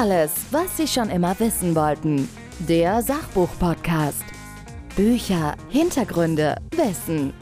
Alles, 0.00 0.32
was 0.50 0.78
Sie 0.78 0.88
schon 0.88 1.10
immer 1.10 1.38
wissen 1.40 1.74
wollten. 1.74 2.26
Der 2.60 3.02
Sachbuch-Podcast. 3.02 4.24
Bücher, 4.96 5.54
Hintergründe, 5.68 6.56
Wissen. 6.74 7.34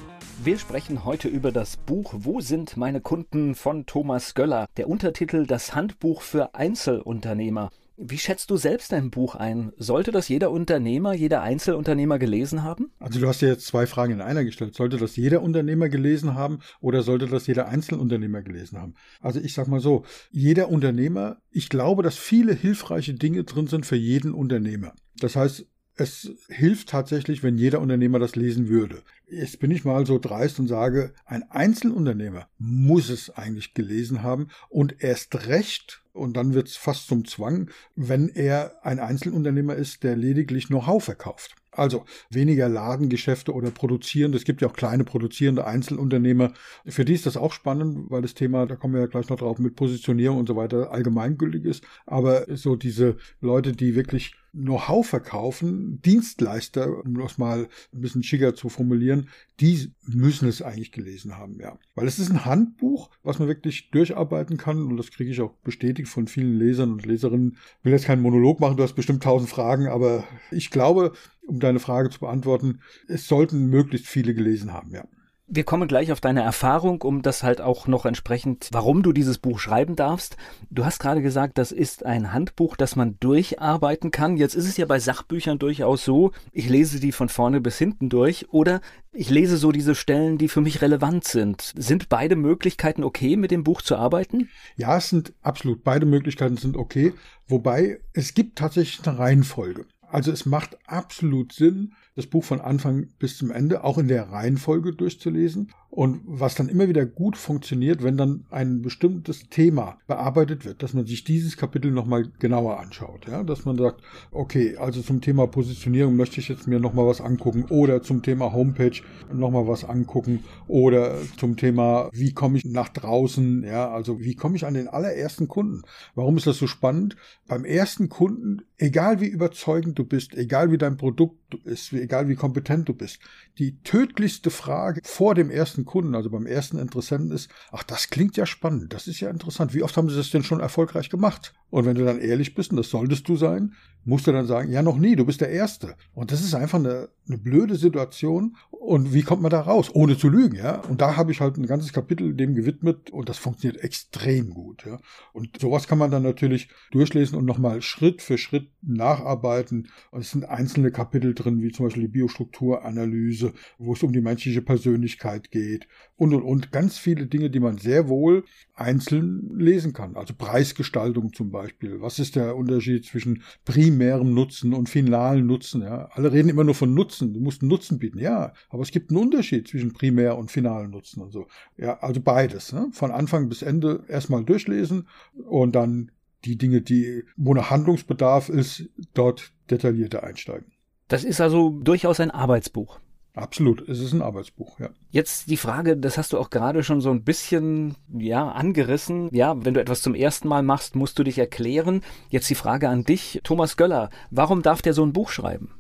Wir 0.43 0.59
sprechen 0.59 1.05
heute 1.05 1.29
über 1.29 1.53
das 1.53 1.77
Buch 1.77 2.15
Wo 2.17 2.41
sind 2.41 2.77
meine 2.77 3.01
Kunden 3.01 3.55
von 3.55 3.87
Thomas 3.87 4.35
Göller. 4.35 4.67
Der 4.77 4.89
Untertitel 4.89 5.47
Das 5.47 5.77
Handbuch 5.77 6.21
für 6.21 6.57
Einzelunternehmer. 6.57 7.71
Wie 8.01 8.19
schätzt 8.19 8.51
du 8.51 8.57
selbst 8.57 8.93
dein 8.93 9.11
Buch 9.11 9.35
ein? 9.35 9.73
Sollte 9.77 10.13
das 10.13 10.29
jeder 10.29 10.53
Unternehmer, 10.53 11.15
jeder 11.15 11.43
Einzelunternehmer 11.43 12.21
gelesen 12.21 12.63
haben? 12.63 12.93
Also 13.01 13.19
du 13.19 13.27
hast 13.27 13.41
ja 13.41 13.49
jetzt 13.49 13.67
zwei 13.67 13.89
Fragen 13.89 14.13
in 14.13 14.21
einer 14.21 14.45
gestellt. 14.45 14.77
Sollte 14.77 14.99
das 14.99 15.17
jeder 15.17 15.43
Unternehmer 15.43 15.89
gelesen 15.89 16.35
haben 16.35 16.61
oder 16.81 17.03
sollte 17.03 17.27
das 17.27 17.49
jeder 17.49 17.67
Einzelunternehmer 17.67 18.43
gelesen 18.43 18.79
haben? 18.79 18.95
Also 19.21 19.41
ich 19.41 19.53
sag 19.53 19.67
mal 19.67 19.81
so, 19.81 20.05
jeder 20.31 20.69
Unternehmer, 20.69 21.39
ich 21.51 21.71
glaube, 21.71 22.05
dass 22.05 22.17
viele 22.17 22.55
hilfreiche 22.55 23.15
Dinge 23.15 23.43
drin 23.43 23.67
sind 23.67 23.85
für 23.85 23.97
jeden 23.97 24.33
Unternehmer. 24.33 24.95
Das 25.19 25.35
heißt, 25.35 25.67
es 25.99 26.31
hilft 26.49 26.89
tatsächlich, 26.89 27.43
wenn 27.43 27.59
jeder 27.59 27.81
Unternehmer 27.81 28.19
das 28.19 28.37
lesen 28.37 28.69
würde. 28.69 29.03
Jetzt 29.29 29.59
bin 29.59 29.71
ich 29.71 29.85
mal 29.85 30.07
so 30.07 30.19
dreist 30.19 30.61
und 30.61 30.69
sage, 30.69 31.13
ein 31.25 31.43
Einzelunternehmer 31.51 32.49
muss 32.59 33.11
es 33.11 33.31
eigentlich 33.31 33.75
gelesen 33.75 34.23
haben 34.23 34.49
und 34.69 35.03
erst 35.03 35.49
recht, 35.49 36.03
und 36.13 36.37
dann 36.37 36.55
wird 36.55 36.69
es 36.69 36.77
fast 36.77 37.09
zum 37.09 37.27
Zwang, 37.27 37.71
wenn 37.95 38.29
er 38.29 38.85
ein 38.85 39.01
Einzelunternehmer 39.01 39.75
ist, 39.75 40.03
der 40.05 40.17
lediglich 40.17 40.69
Know-how 40.69 41.03
verkauft. 41.03 41.57
Also 41.79 42.05
weniger 42.31 42.69
Ladengeschäfte 42.69 43.53
oder 43.53 43.71
produzierende. 43.71 44.37
Es 44.37 44.45
gibt 44.45 44.61
ja 44.61 44.69
auch 44.69 44.73
kleine 44.73 45.05
produzierende 45.05 45.67
Einzelunternehmer. 45.67 46.53
Für 46.87 47.05
die 47.05 47.15
ist 47.15 47.27
das 47.27 47.37
auch 47.37 47.53
spannend, 47.53 48.11
weil 48.11 48.23
das 48.23 48.35
Thema, 48.35 48.67
da 48.67 48.77
kommen 48.77 48.95
wir 48.95 49.01
ja 49.01 49.07
gleich 49.07 49.29
noch 49.29 49.39
drauf, 49.39 49.59
mit 49.59 49.77
Positionierung 49.77 50.39
und 50.39 50.49
so 50.49 50.57
weiter 50.57 50.93
allgemeingültig 50.93 51.65
ist. 51.65 51.85
Aber 52.07 52.45
so 52.57 52.77
diese 52.77 53.17
Leute, 53.41 53.73
die 53.73 53.95
wirklich 53.95 54.35
Know-how 54.53 55.07
verkaufen, 55.07 56.01
Dienstleister, 56.03 57.05
um 57.05 57.19
das 57.19 57.39
mal 57.39 57.69
ein 57.93 58.01
bisschen 58.01 58.23
schicker 58.23 58.55
zu 58.55 58.69
formulieren, 58.69 59.29
die 59.61 59.93
müssen 60.07 60.49
es 60.49 60.63
eigentlich 60.63 60.91
gelesen 60.91 61.37
haben, 61.37 61.61
ja. 61.61 61.79
Weil 61.95 62.07
es 62.07 62.19
ist 62.19 62.31
ein 62.31 62.45
Handbuch, 62.45 63.11
was 63.23 63.39
man 63.39 63.49
wirklich 63.49 63.91
durcharbeiten 63.91 64.57
kann 64.57 64.87
und 64.87 64.97
das 64.97 65.11
kriege 65.11 65.31
ich 65.31 65.41
auch 65.41 65.53
bestätigt 65.65 66.09
von 66.09 66.29
vielen 66.29 66.59
Lesern 66.59 66.93
und 66.93 67.05
Leserinnen. 67.05 67.57
Ich 67.79 67.85
will 67.85 67.93
jetzt 67.93 68.07
keinen 68.07 68.23
Monolog 68.23 68.59
machen, 68.59 68.77
du 68.77 68.83
hast 68.83 68.95
bestimmt 68.95 69.23
tausend 69.23 69.51
Fragen, 69.51 69.87
aber 69.87 70.25
ich 70.51 70.71
glaube, 70.71 71.13
um 71.49 71.61
deine 71.61 71.81
Frage 71.81 72.11
zu 72.11 72.21
beantworten, 72.21 72.81
es 73.09 73.27
sollten 73.27 73.67
möglichst 73.67 74.07
viele 74.07 74.35
gelesen 74.35 74.73
haben, 74.73 74.93
ja. 74.93 75.05
Wir 75.51 75.65
kommen 75.65 75.89
gleich 75.89 76.13
auf 76.13 76.21
deine 76.21 76.43
Erfahrung, 76.43 77.01
um 77.01 77.23
das 77.23 77.43
halt 77.43 77.63
auch 77.63 77.87
noch 77.87 78.05
entsprechend, 78.05 78.69
warum 78.71 79.03
du 79.03 79.15
dieses 79.15 79.39
Buch 79.39 79.59
schreiben 79.61 79.97
darfst. 79.97 80.37
Du 80.69 80.85
hast 80.85 80.99
gerade 80.99 81.23
gesagt, 81.23 81.57
das 81.57 81.73
ist 81.73 82.05
ein 82.05 82.35
Handbuch, 82.35 82.77
das 82.77 82.97
man 82.97 83.17
durcharbeiten 83.19 84.11
kann. 84.11 84.37
Jetzt 84.37 84.55
ist 84.55 84.69
es 84.69 84.77
ja 84.77 84.85
bei 84.85 84.99
Sachbüchern 84.99 85.59
durchaus 85.59 86.05
so, 86.05 86.33
ich 86.53 86.69
lese 86.69 87.01
die 87.01 87.13
von 87.13 87.31
vorne 87.31 87.63
bis 87.63 87.79
hinten 87.79 88.11
durch 88.11 88.51
oder 88.51 88.83
ich 89.11 89.31
lese 89.31 89.57
so 89.57 89.73
diese 89.73 89.95
Stellen, 89.95 90.37
die 90.37 90.49
für 90.49 90.61
mich 90.61 90.83
relevant 90.83 91.25
sind. 91.25 91.73
Sind 91.75 92.11
beide 92.11 92.37
Möglichkeiten 92.37 93.03
okay, 93.03 93.37
mit 93.37 93.51
dem 93.51 93.65
Buch 93.65 93.81
zu 93.81 93.97
arbeiten? 93.97 94.51
Ja, 94.77 94.99
es 94.99 95.09
sind 95.09 95.33
absolut, 95.41 95.83
beide 95.83 96.05
Möglichkeiten 96.05 96.59
sind 96.59 96.77
okay. 96.77 97.15
Wobei 97.47 98.01
es 98.13 98.35
gibt 98.35 98.59
tatsächlich 98.59 99.09
eine 99.09 99.19
Reihenfolge. 99.19 99.87
Also 100.11 100.33
es 100.33 100.47
macht 100.47 100.77
absolut 100.87 101.53
Sinn, 101.53 101.95
das 102.19 102.27
Buch 102.27 102.43
von 102.43 102.61
Anfang 102.61 103.07
bis 103.21 103.39
zum 103.39 103.53
Ende 103.53 103.85
auch 103.85 103.97
in 103.97 104.09
der 104.09 104.31
Reihenfolge 104.31 104.93
durchzulesen. 104.93 105.71
Und 105.89 106.21
was 106.27 106.55
dann 106.55 106.69
immer 106.69 106.89
wieder 106.89 107.07
gut 107.07 107.37
funktioniert, 107.37 108.03
wenn 108.03 108.17
dann 108.17 108.45
ein 108.51 108.83
bestimmtes 108.83 109.49
Thema 109.49 109.99
bearbeitet 110.07 110.65
wird, 110.65 110.83
dass 110.83 110.93
man 110.95 111.07
sich 111.07 111.25
dieses 111.25 111.57
Kapitel 111.57 111.91
nochmal 111.91 112.31
genauer 112.41 112.79
anschaut. 112.79 113.27
Ja? 113.27 113.43
Dass 113.43 113.65
man 113.65 113.79
sagt, 113.79 114.03
okay, 114.33 114.77
also 114.77 115.01
zum 115.01 115.21
Thema 115.21 115.47
Positionierung 115.47 116.17
möchte 116.17 116.41
ich 116.41 116.49
jetzt 116.49 116.67
mir 116.67 116.79
nochmal 116.79 117.07
was 117.07 117.21
angucken 117.21 117.65
oder 117.71 118.03
zum 118.03 118.23
Thema 118.23 118.53
Homepage 118.53 119.01
nochmal 119.33 119.67
was 119.67 119.85
angucken 119.85 120.45
oder 120.67 121.17
zum 121.39 121.57
Thema, 121.57 122.11
wie 122.13 122.33
komme 122.33 122.59
ich 122.59 122.65
nach 122.65 122.89
draußen, 122.89 123.63
ja, 123.63 123.91
also 123.91 124.21
wie 124.21 124.35
komme 124.35 124.57
ich 124.57 124.67
an 124.67 124.75
den 124.75 124.89
allerersten 124.89 125.49
Kunden. 125.49 125.83
Warum 126.15 126.37
ist 126.37 126.49
das 126.49 126.59
so 126.59 126.67
spannend? 126.67 127.17
Beim 127.47 127.65
ersten 127.65 128.09
Kunden, 128.09 128.63
egal 128.77 129.21
wie 129.21 129.29
überzeugend 129.29 129.99
du 129.99 130.05
bist, 130.05 130.37
egal 130.37 130.71
wie 130.71 130.79
dein 130.79 130.97
Produkt 130.97 131.55
ist, 131.65 131.93
egal 132.09 132.29
wie 132.29 132.37
kompetent 132.37 132.89
du 132.89 132.95
bist, 132.95 133.21
die 133.59 133.83
tödlichste 133.83 134.51
Frage 134.51 135.03
vor 135.05 135.35
dem 135.35 135.51
ersten 135.51 135.85
Kunden, 135.85 136.15
also 136.15 136.31
beim 136.31 136.47
ersten 136.47 136.79
Interessenten 136.79 137.31
ist, 137.31 137.51
ach, 137.71 137.83
das 137.83 138.09
klingt 138.09 138.39
ja 138.39 138.47
spannend, 138.47 138.95
das 138.95 139.07
ist 139.07 139.21
ja 139.21 139.29
interessant. 139.29 139.75
Wie 139.75 139.83
oft 139.83 139.97
haben 139.97 140.09
sie 140.09 140.17
das 140.17 140.31
denn 140.31 140.43
schon 140.43 140.61
erfolgreich 140.61 141.11
gemacht? 141.11 141.53
Und 141.71 141.85
wenn 141.85 141.97
du 141.97 142.05
dann 142.05 142.21
ehrlich 142.21 142.55
bist, 142.55 142.71
und 142.71 142.77
das 142.77 142.91
solltest 142.91 143.29
du 143.29 143.37
sein, 143.37 143.75
musst 144.05 144.27
du 144.27 144.33
dann 144.33 144.47
sagen, 144.47 144.71
ja, 144.73 144.83
noch 144.83 144.97
nie, 144.97 145.17
du 145.17 145.27
bist 145.27 145.43
der 145.43 145.51
Erste. 145.51 145.95
Und 146.15 146.33
das 146.33 146.41
ist 146.41 146.55
einfach 146.55 146.79
eine, 146.79 147.11
eine 147.27 147.37
blöde 147.37 147.77
Situation. 147.77 148.57
Und 148.71 149.13
wie 149.13 149.23
kommt 149.23 149.43
man 149.43 149.51
da 149.51 149.61
raus? 149.61 149.91
Ohne 149.93 150.17
zu 150.17 150.31
lügen, 150.31 150.57
ja. 150.57 150.77
Und 150.77 151.03
da 151.03 151.17
habe 151.17 151.31
ich 151.31 151.43
halt 151.43 151.59
ein 151.59 151.67
ganzes 151.67 151.93
Kapitel 151.93 152.35
dem 152.35 152.55
gewidmet 152.55 153.11
und 153.11 153.29
das 153.29 153.37
funktioniert 153.37 153.83
extrem 153.85 154.51
gut, 154.51 154.87
ja. 154.87 154.99
Und 155.35 155.61
sowas 155.61 155.87
kann 155.87 155.99
man 155.99 156.11
dann 156.11 156.23
natürlich 156.23 156.71
durchlesen 156.91 157.37
und 157.37 157.45
nochmal 157.45 157.83
Schritt 157.83 158.23
für 158.23 158.39
Schritt 158.39 158.71
nacharbeiten. 158.81 159.89
Und 160.11 160.21
es 160.21 160.31
sind 160.31 160.49
einzelne 160.49 160.91
Kapitel 160.91 161.35
drin, 161.35 161.61
wie 161.61 161.71
zum 161.71 161.87
Beispiel 161.87 162.05
die 162.05 162.09
Biostrukturanalyse, 162.09 163.53
wo 163.77 163.93
es 163.93 164.03
um 164.03 164.13
die 164.13 164.23
menschliche 164.23 164.63
Persönlichkeit 164.63 165.51
geht 165.51 165.87
und, 166.17 166.33
und, 166.33 166.43
und. 166.43 166.73
Ganz 166.73 166.97
viele 166.97 167.27
Dinge, 167.27 167.51
die 167.51 167.61
man 167.61 167.77
sehr 167.77 168.09
wohl 168.09 168.45
einzeln 168.75 169.51
lesen 169.59 169.93
kann. 169.93 170.17
Also 170.17 170.33
Preisgestaltung 170.35 171.33
zum 171.35 171.51
Beispiel. 171.51 171.58
Was 172.01 172.19
ist 172.19 172.37
der 172.37 172.57
Unterschied 172.57 173.05
zwischen 173.05 173.43
primärem 173.65 174.35
Nutzen 174.35 174.75
und 174.75 174.89
finalen 174.89 175.47
Nutzen? 175.47 175.83
Ja? 175.83 176.09
Alle 176.13 176.33
reden 176.33 176.49
immer 176.49 176.65
nur 176.65 176.75
von 176.75 176.95
Nutzen. 176.95 177.33
Du 177.35 177.41
musst 177.41 177.63
einen 177.63 177.71
Nutzen 177.71 177.99
bieten. 177.99 178.19
Ja, 178.19 178.53
aber 178.71 178.83
es 178.83 178.91
gibt 178.91 179.11
einen 179.11 179.21
Unterschied 179.21 179.69
zwischen 179.69 179.93
primär 179.93 180.37
und 180.39 180.51
finalen 180.51 180.91
Nutzen 180.91 181.23
und 181.23 181.33
so. 181.33 181.47
Ja, 181.77 181.99
also 181.99 182.21
beides. 182.21 182.73
Ne? 182.73 182.89
Von 182.93 183.11
Anfang 183.11 183.49
bis 183.49 183.63
Ende 183.63 184.05
erstmal 184.09 184.45
durchlesen 184.45 185.09
und 185.49 185.75
dann 185.75 186.11
die 186.45 186.57
Dinge, 186.57 186.83
die, 186.83 187.25
wo 187.37 187.55
noch 187.55 187.71
Handlungsbedarf 187.71 188.49
ist, 188.49 188.89
dort 189.15 189.53
detaillierter 189.71 190.23
einsteigen. 190.23 190.73
Das 191.09 191.25
ist 191.25 191.41
also 191.41 191.71
durchaus 191.71 192.21
ein 192.21 192.31
Arbeitsbuch. 192.31 193.01
Absolut, 193.39 193.89
es 193.89 194.01
ist 194.01 194.13
ein 194.13 194.21
Arbeitsbuch, 194.21 194.81
ja. 194.81 194.91
Jetzt 195.11 195.49
die 195.49 195.57
Frage, 195.57 195.97
das 195.97 196.19
hast 196.19 196.33
du 196.33 196.39
auch 196.39 196.51
gerade 196.51 196.83
schon 196.83 197.01
so 197.01 197.11
ein 197.11 197.23
bisschen, 197.23 197.95
ja, 198.13 198.49
angerissen. 198.51 199.29
Ja, 199.33 199.65
wenn 199.65 199.75
du 199.75 199.81
etwas 199.81 200.03
zum 200.03 200.17
ersten 200.17 200.49
Mal 200.49 200.65
machst, 200.65 200.97
musst 200.97 201.19
du 201.21 201.23
dich 201.23 201.39
erklären. 201.39 202.03
Jetzt 202.31 202.51
die 202.51 202.57
Frage 202.57 202.89
an 202.89 203.05
dich, 203.05 203.41
Thomas 203.45 203.77
Göller, 203.77 204.11
warum 204.33 204.63
darf 204.63 204.83
der 204.83 204.93
so 204.93 205.05
ein 205.05 205.13
Buch 205.13 205.31
schreiben? 205.31 205.71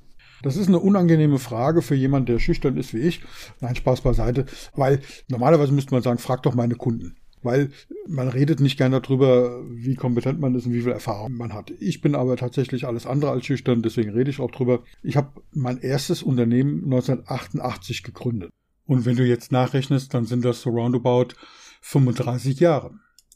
Das 0.42 0.56
ist 0.56 0.68
eine 0.68 0.78
unangenehme 0.78 1.40
Frage 1.40 1.82
für 1.82 1.96
jemanden, 1.96 2.26
der 2.26 2.38
schüchtern 2.38 2.76
ist 2.76 2.94
wie 2.94 3.00
ich. 3.00 3.22
Nein, 3.60 3.74
Spaß 3.74 4.02
beiseite. 4.02 4.46
Weil 4.74 5.00
normalerweise 5.26 5.72
müsste 5.72 5.92
man 5.92 6.02
sagen, 6.02 6.18
frag 6.18 6.44
doch 6.44 6.54
meine 6.54 6.76
Kunden 6.76 7.16
weil 7.42 7.70
man 8.06 8.28
redet 8.28 8.60
nicht 8.60 8.78
gerne 8.78 9.00
darüber, 9.00 9.62
wie 9.70 9.94
kompetent 9.94 10.40
man 10.40 10.54
ist 10.54 10.66
und 10.66 10.72
wie 10.72 10.82
viel 10.82 10.92
Erfahrung 10.92 11.34
man 11.34 11.52
hat. 11.52 11.70
Ich 11.80 12.00
bin 12.00 12.14
aber 12.14 12.36
tatsächlich 12.36 12.86
alles 12.86 13.06
andere 13.06 13.30
als 13.30 13.46
schüchtern, 13.46 13.82
deswegen 13.82 14.10
rede 14.10 14.30
ich 14.30 14.40
auch 14.40 14.50
drüber. 14.50 14.82
Ich 15.02 15.16
habe 15.16 15.40
mein 15.52 15.78
erstes 15.78 16.22
Unternehmen 16.22 16.84
1988 16.84 18.02
gegründet. 18.02 18.52
Und 18.86 19.04
wenn 19.04 19.16
du 19.16 19.24
jetzt 19.24 19.52
nachrechnest, 19.52 20.14
dann 20.14 20.24
sind 20.24 20.44
das 20.44 20.62
so 20.62 20.70
roundabout 20.70 21.34
35 21.82 22.58
Jahre. 22.60 22.92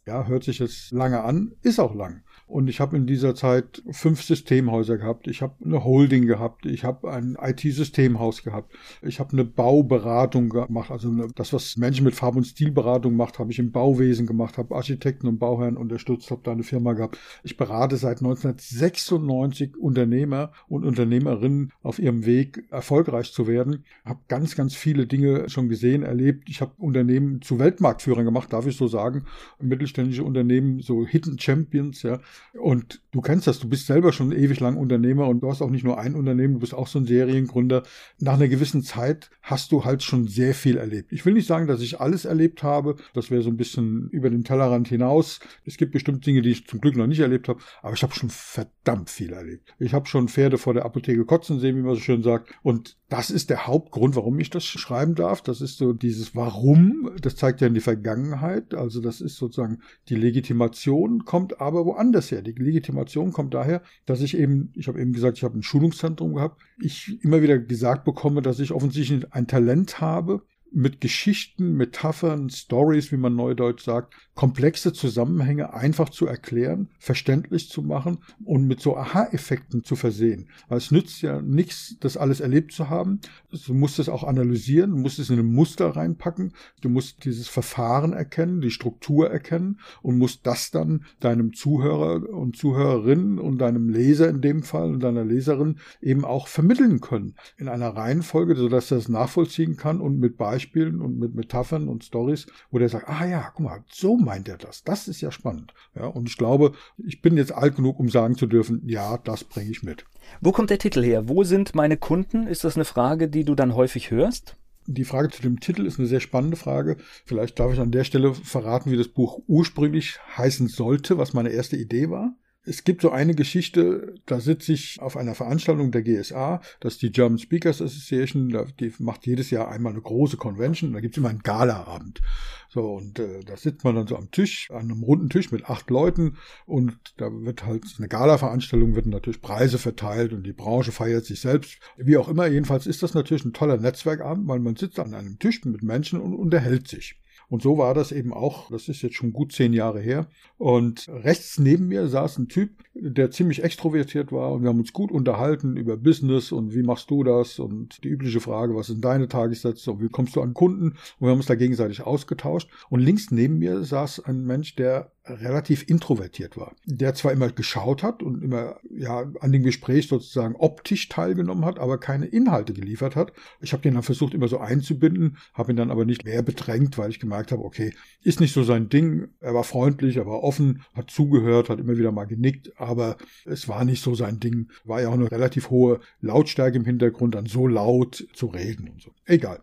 Ja, 0.07 0.27
hört 0.27 0.45
sich 0.45 0.59
jetzt 0.59 0.91
lange 0.91 1.23
an, 1.23 1.53
ist 1.62 1.79
auch 1.79 1.95
lang. 1.95 2.23
Und 2.47 2.69
ich 2.69 2.81
habe 2.81 2.97
in 2.97 3.07
dieser 3.07 3.35
Zeit 3.35 3.83
fünf 3.91 4.23
Systemhäuser 4.23 4.99
gehabt. 4.99 5.27
Ich 5.27 5.41
habe 5.41 5.55
eine 5.65 5.85
Holding 5.85 6.27
gehabt. 6.27 6.67
Ich 6.67 6.85
habe 6.85 7.11
ein 7.11 7.37
IT-Systemhaus 7.41 8.43
gehabt. 8.43 8.73
Ich 9.01 9.21
habe 9.21 9.33
eine 9.33 9.45
Bauberatung 9.45 10.51
gemacht. 10.51 10.91
Also 10.91 11.11
das, 11.35 11.53
was 11.53 11.77
Menschen 11.77 12.05
mit 12.05 12.15
Farb- 12.15 12.37
und 12.37 12.45
Stilberatung 12.45 13.17
macht, 13.17 13.39
habe 13.39 13.51
ich 13.51 13.59
im 13.59 13.73
Bauwesen 13.73 14.27
gemacht, 14.27 14.59
habe 14.59 14.75
Architekten 14.75 15.29
und 15.29 15.39
Bauherren 15.39 15.77
unterstützt, 15.77 16.31
habe 16.31 16.43
da 16.45 16.53
eine 16.53 16.63
Firma 16.63 16.93
gehabt. 16.93 17.19
Ich 17.43 17.56
berate 17.56 17.97
seit 17.97 18.19
1996 18.19 19.77
Unternehmer 19.77 20.53
und 20.69 20.85
Unternehmerinnen 20.85 21.73
auf 21.83 21.99
ihrem 21.99 22.27
Weg, 22.27 22.65
erfolgreich 22.71 23.33
zu 23.33 23.47
werden. 23.47 23.85
Habe 24.05 24.21
ganz, 24.29 24.56
ganz 24.56 24.75
viele 24.75 25.06
Dinge 25.06 25.49
schon 25.49 25.69
gesehen, 25.69 26.03
erlebt. 26.03 26.49
Ich 26.49 26.61
habe 26.61 26.73
Unternehmen 26.79 27.41
zu 27.41 27.59
Weltmarktführern 27.59 28.25
gemacht, 28.25 28.53
darf 28.53 28.67
ich 28.67 28.77
so 28.77 28.88
sagen. 28.88 29.25
Mittelständische 29.61 30.25
Unternehmen, 30.25 30.81
so 30.81 31.06
Hidden 31.06 31.38
Champions, 31.38 32.03
ja. 32.03 32.21
Und 32.55 33.00
du 33.12 33.20
kennst 33.20 33.46
das, 33.46 33.58
du 33.58 33.69
bist 33.69 33.87
selber 33.87 34.12
schon 34.12 34.32
ewig 34.32 34.61
lang 34.61 34.76
Unternehmer 34.76 35.29
und 35.29 35.40
du 35.40 35.50
hast 35.50 35.62
auch 35.62 35.70
nicht 35.70 35.84
nur 35.84 35.99
ein 35.99 36.14
Unternehmen, 36.14 36.55
du 36.55 36.61
bist 36.61 36.75
auch 36.75 36.87
so 36.87 36.99
ein 36.99 37.06
Seriengründer. 37.06 37.82
Nach 38.19 38.34
einer 38.34 38.49
gewissen 38.49 38.82
Zeit 38.82 39.31
hast 39.43 39.73
du 39.73 39.84
halt 39.84 40.02
schon 40.02 40.29
sehr 40.29 40.55
viel 40.55 40.76
erlebt. 40.76 41.12
Ich 41.12 41.25
will 41.25 41.34
nicht 41.34 41.46
sagen, 41.46 41.67
dass 41.67 41.81
ich 41.81 42.00
alles 42.00 42.25
erlebt 42.25 42.62
habe, 42.62 42.96
das 43.14 43.31
wäre 43.31 43.43
so 43.43 43.50
ein 43.50 43.56
bisschen 43.56 44.08
über 44.11 44.31
den 44.31 44.44
Tellerrand 44.44 44.88
hinaus. 44.88 45.40
Es 45.64 45.76
gibt 45.76 45.93
bestimmt 45.93 46.26
Dinge, 46.26 46.43
die 46.43 46.50
ich 46.50 46.67
zum 46.67 46.81
Glück 46.81 46.96
noch 46.96 47.06
nicht 47.06 47.20
erlebt 47.20 47.49
habe, 47.49 47.61
aber 47.82 47.94
ich 47.94 48.02
habe 48.02 48.14
schon 48.14 48.31
verdammt 48.31 49.11
viel 49.11 49.32
erlebt. 49.32 49.75
Ich 49.78 49.94
habe 49.94 50.06
schon 50.06 50.28
Pferde 50.28 50.58
vor 50.58 50.75
der 50.75 50.85
Apotheke 50.85 51.25
kotzen 51.25 51.58
sehen, 51.58 51.76
wie 51.76 51.82
man 51.82 51.94
so 51.94 52.00
schön 52.00 52.23
sagt. 52.23 52.52
Und 52.62 52.96
Das 53.12 53.31
ist 53.31 53.50
der 53.50 53.67
Hauptgrund, 53.67 54.17
warum 54.17 54.41
ich 54.41 54.49
das 54.49 54.64
schreiben 54.64 55.14
darf. 55.14 55.43
Das 55.43 55.61
ist 55.61 55.76
so 55.76 55.93
dieses 55.93 56.35
Warum. 56.35 57.11
Das 57.20 57.37
zeigt 57.37 57.61
ja 57.61 57.67
in 57.67 57.75
die 57.75 57.81
Vergangenheit. 57.81 58.73
Also 58.73 59.03
das 59.03 59.20
ist 59.20 59.37
sozusagen 59.37 59.81
die 60.09 60.14
Legitimation 60.14 61.26
kommt 61.26 61.61
aber 61.61 61.85
woanders 61.85 62.31
her. 62.31 62.41
Die 62.41 62.53
Legitimation 62.53 63.31
kommt 63.31 63.53
daher, 63.53 63.82
dass 64.06 64.23
ich 64.23 64.35
eben, 64.35 64.73
ich 64.75 64.88
habe 64.88 64.99
eben 64.99 65.12
gesagt, 65.12 65.37
ich 65.37 65.44
habe 65.44 65.59
ein 65.59 65.62
Schulungszentrum 65.62 66.32
gehabt. 66.32 66.62
Ich 66.81 67.23
immer 67.23 67.43
wieder 67.43 67.59
gesagt 67.59 68.06
bekomme, 68.06 68.41
dass 68.41 68.61
ich 68.61 68.73
offensichtlich 68.73 69.31
ein 69.31 69.47
Talent 69.47 70.00
habe, 70.00 70.47
mit 70.75 71.01
Geschichten, 71.01 71.75
Metaphern, 71.75 72.51
Stories, 72.51 73.13
wie 73.13 73.17
man 73.17 73.37
neudeutsch 73.37 73.85
sagt, 73.85 74.15
komplexe 74.35 74.93
Zusammenhänge 74.93 75.75
einfach 75.75 76.09
zu 76.09 76.27
erklären, 76.27 76.89
verständlich 76.99 77.69
zu 77.69 77.83
machen 77.83 78.19
und 78.45 78.67
mit 78.67 78.81
so 78.81 78.97
Aha-Effekten 78.97 79.85
zu 79.85 79.95
versehen. 79.95 80.49
Weil 80.69 80.79
es 80.79 80.91
nützt 80.91 81.21
ja 81.23 81.43
nichts, 81.43 81.97
das 82.01 82.17
alles 82.17 82.41
erlebt 82.41 82.73
zu 82.73 82.89
haben. 82.89 83.21
Du 83.67 83.75
musst 83.75 83.99
es 83.99 84.09
auch 84.09 84.25
analysieren, 84.25 84.91
du 84.93 84.97
musst 84.97 85.19
es 85.19 85.31
in 85.31 85.39
ein 85.39 85.53
Muster 85.53 85.89
reinpacken, 85.89 86.55
du 86.81 86.89
musst 86.89 87.25
dieses 87.25 87.49
Verfahren 87.49 88.13
erkennen, 88.13 88.61
die 88.61 88.71
Struktur 88.71 89.31
erkennen 89.31 89.81
und 90.01 90.17
musst 90.19 90.47
das 90.47 90.71
dann 90.71 91.05
deinem 91.21 91.53
Zuhörer 91.53 92.29
und 92.29 92.57
Zuhörerin 92.57 93.39
und 93.39 93.59
deinem 93.59 93.91
Leser 93.91 94.29
in 94.31 94.41
dem 94.41 94.63
Fall 94.63 94.95
und 94.95 95.01
deiner 95.01 95.25
Leserin 95.25 95.79
eben 96.01 96.25
auch 96.25 96.49
vermitteln 96.49 97.01
können. 97.01 97.35
In 97.59 97.69
einer 97.69 97.91
Reihenfolge, 97.91 98.57
sodass 98.57 98.91
er 98.91 98.99
es 98.99 99.09
nachvollziehen 99.09 99.77
kann 99.77 100.01
und 100.01 100.19
mit 100.19 100.39
Beispielen 100.39 100.62
Beispielen 100.62 101.00
und 101.00 101.19
mit 101.19 101.35
Metaphern 101.35 101.88
und 101.88 102.05
Stories, 102.05 102.47
wo 102.70 102.79
der 102.79 102.88
sagt, 102.88 103.09
ah 103.09 103.26
ja, 103.26 103.50
guck 103.55 103.64
mal, 103.64 103.85
so 103.91 104.17
meint 104.17 104.49
er 104.49 104.56
das. 104.56 104.85
Das 104.85 105.09
ist 105.09 105.20
ja 105.20 105.32
spannend. 105.32 105.75
Ja, 105.94 106.06
und 106.06 106.29
ich 106.29 106.37
glaube, 106.37 106.73
ich 106.99 107.20
bin 107.20 107.37
jetzt 107.37 107.53
alt 107.53 107.76
genug, 107.76 107.99
um 107.99 108.09
sagen 108.09 108.37
zu 108.37 108.47
dürfen, 108.47 108.82
ja, 108.87 109.19
das 109.19 109.44
bringe 109.44 109.70
ich 109.70 109.82
mit. 109.82 110.05
Wo 110.41 110.53
kommt 110.53 110.70
der 110.70 110.79
Titel 110.79 111.03
her? 111.03 111.29
Wo 111.29 111.43
sind 111.43 111.75
meine 111.75 111.97
Kunden? 111.97 112.47
Ist 112.47 112.64
das 112.64 112.76
eine 112.76 112.85
Frage, 112.85 113.29
die 113.29 113.44
du 113.44 113.55
dann 113.55 113.75
häufig 113.75 114.11
hörst? 114.11 114.56
Die 114.87 115.05
Frage 115.05 115.31
zu 115.31 115.43
dem 115.43 115.61
Titel 115.61 115.87
ist 115.87 115.99
eine 115.99 116.09
sehr 116.09 116.20
spannende 116.20 116.56
Frage. 116.56 116.97
Vielleicht 117.25 117.59
darf 117.59 117.73
ich 117.73 117.81
an 117.81 117.93
der 117.93 118.05
Stelle 118.05 118.35
verraten, 118.35 118.91
wie 118.91 118.97
das 118.97 119.09
Buch 119.09 119.41
ursprünglich 119.47 120.19
heißen 120.37 120.69
sollte, 120.69 121.19
was 121.19 121.35
meine 121.35 121.50
erste 121.50 121.76
Idee 121.76 122.11
war. 122.11 122.35
Es 122.64 122.85
gibt 122.85 123.03
so 123.03 123.11
eine 123.11 123.35
Geschichte, 123.35 124.14
da 124.25 124.38
sitze 124.38 124.73
ich 124.73 125.03
auf 125.03 125.17
einer 125.17 125.35
Veranstaltung 125.35 125.91
der 125.91 126.03
GSA, 126.03 126.61
das 126.79 126.94
ist 126.94 127.03
die 127.03 127.11
German 127.11 127.38
Speakers 127.38 127.82
Association, 127.82 128.56
die 128.79 128.93
macht 129.00 129.26
jedes 129.26 129.50
Jahr 129.50 129.69
einmal 129.69 129.93
eine 129.93 130.00
große 130.00 130.37
Convention, 130.37 130.93
da 130.93 131.00
gibt 131.00 131.14
es 131.14 131.19
immer 131.19 131.31
einen 131.31 131.43
Galaabend. 131.43 132.20
So, 132.69 132.94
und 132.94 133.19
äh, 133.19 133.41
da 133.41 133.56
sitzt 133.56 133.82
man 133.82 133.97
dann 133.97 134.06
so 134.06 134.17
am 134.17 134.31
Tisch, 134.31 134.70
an 134.70 134.91
einem 134.91 135.03
runden 135.03 135.29
Tisch 135.29 135.50
mit 135.50 135.69
acht 135.69 135.91
Leuten 135.91 136.38
und 136.64 136.97
da 137.17 137.31
wird 137.31 137.67
halt 137.67 137.85
eine 137.99 138.09
Gala-Veranstaltung, 138.09 138.94
wird 138.94 139.06
natürlich 139.06 139.43
Preise 139.43 139.79
verteilt 139.79 140.32
und 140.32 140.44
die 140.44 140.53
Branche 140.53 140.93
feiert 140.93 141.25
sich 141.25 141.41
selbst. 141.41 141.79
Wie 141.97 142.17
auch 142.17 142.29
immer, 142.29 142.47
jedenfalls 142.47 142.87
ist 142.87 143.03
das 143.03 143.12
natürlich 143.12 143.44
ein 143.44 143.53
toller 143.53 143.76
Netzwerkabend, 143.76 144.47
weil 144.47 144.61
man 144.61 144.76
sitzt 144.76 145.00
an 145.00 145.14
einem 145.14 145.38
Tisch 145.41 145.64
mit 145.64 145.82
Menschen 145.82 146.20
und 146.20 146.35
unterhält 146.35 146.87
sich. 146.87 147.22
Und 147.52 147.60
so 147.60 147.76
war 147.76 147.93
das 147.93 148.12
eben 148.12 148.32
auch, 148.32 148.70
das 148.70 148.88
ist 148.88 149.02
jetzt 149.02 149.16
schon 149.16 149.34
gut 149.34 149.52
zehn 149.52 149.75
Jahre 149.75 150.00
her. 150.00 150.26
Und 150.56 151.06
rechts 151.10 151.58
neben 151.58 151.87
mir 151.87 152.08
saß 152.08 152.38
ein 152.38 152.49
Typ, 152.49 152.70
der 152.94 153.31
ziemlich 153.31 153.62
extrovertiert 153.62 154.32
war 154.32 154.52
und 154.52 154.62
wir 154.62 154.70
haben 154.70 154.78
uns 154.78 154.94
gut 154.94 155.12
unterhalten 155.12 155.76
über 155.76 155.99
Business 155.99 156.50
und 156.50 156.75
wie 156.75 156.82
machst 156.82 157.10
du 157.10 157.25
das 157.25 157.58
und 157.58 158.02
die 158.04 158.08
übliche 158.08 158.40
Frage, 158.40 158.75
was 158.75 158.87
sind 158.87 159.04
deine 159.04 159.28
Tagessätze 159.28 159.93
und 159.93 160.00
wie 160.00 160.08
kommst 160.08 160.34
du 160.34 160.40
an 160.40 160.54
Kunden? 160.54 160.93
Und 160.93 160.96
wir 161.20 161.28
haben 161.28 161.37
uns 161.37 161.44
da 161.44 161.54
gegenseitig 161.54 162.00
ausgetauscht. 162.00 162.70
Und 162.88 163.00
links 163.00 163.31
neben 163.31 163.58
mir 163.58 163.84
saß 163.84 164.20
ein 164.20 164.46
Mensch, 164.46 164.75
der 164.75 165.12
relativ 165.25 165.89
introvertiert 165.89 166.57
war. 166.57 166.75
Der 166.85 167.15
zwar 167.15 167.33
immer 167.33 167.49
geschaut 167.51 168.03
hat 168.03 168.23
und 168.23 168.43
immer 168.43 168.81
ja 168.91 169.25
an 169.41 169.53
dem 169.53 169.63
Gespräch 169.63 170.09
sozusagen 170.09 170.57
optisch 170.57 171.09
teilgenommen 171.09 171.65
hat, 171.65 171.79
aber 171.79 171.99
keine 171.99 172.27
Inhalte 172.27 172.73
geliefert 172.73 173.15
hat. 173.15 173.33
Ich 173.61 173.73
habe 173.73 173.83
den 173.83 173.95
dann 173.95 174.03
versucht 174.03 174.35
immer 174.35 174.49
so 174.49 174.59
einzubinden, 174.59 175.37
habe 175.55 175.73
ihn 175.73 175.77
dann 175.77 175.91
aber 175.91 176.05
nicht 176.05 176.25
mehr 176.25 176.43
bedrängt, 176.43 176.99
weil 176.99 177.11
ich 177.11 177.21
gemerkt 177.21 177.53
habe, 177.53 177.65
okay, 177.65 177.95
ist 178.25 178.41
nicht 178.41 178.53
so 178.53 178.65
sein 178.65 178.89
Ding. 178.89 179.29
Er 179.41 179.55
war 179.55 179.65
freundlich, 179.65 180.17
er 180.17 180.27
war 180.27 180.43
offen, 180.43 180.83
hat 180.95 181.11
zugehört, 181.11 181.69
hat 181.69 181.79
immer 181.79 181.97
wieder 181.97 182.11
mal 182.13 182.25
genickt, 182.25 182.73
aber 182.81 183.17
es 183.45 183.69
war 183.69 183.85
nicht 183.85 184.03
so 184.03 184.15
sein 184.15 184.41
Ding. 184.41 184.71
War 184.85 185.03
ja 185.03 185.09
auch 185.09 185.15
eine 185.15 185.31
relativ 185.31 185.71
hohe 185.71 186.01
Lautstärke 186.21 186.77
im 186.77 186.85
Hintergrund, 186.85 187.37
dann 187.37 187.47
so 187.47 187.69
laut 187.69 188.27
zu 188.33 188.47
reden 188.47 188.89
und 188.89 189.01
so. 189.01 189.13
Egal. 189.25 189.61